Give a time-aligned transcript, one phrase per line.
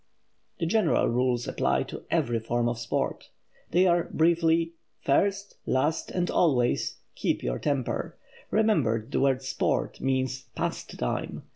[0.57, 3.29] The general rules apply to every form of sport.
[3.69, 8.17] They are, briefly: First, last and always—keep your temper!
[8.49, 11.43] Remember the word "sport" means "pastime."